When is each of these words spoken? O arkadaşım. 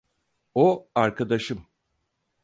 O 0.55 0.89
arkadaşım. 0.95 1.67